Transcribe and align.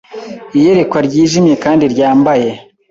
Iyerekwa 0.57 0.99
ryijimye 1.07 1.53
kandi 1.63 1.83
ryambaye 1.93 2.49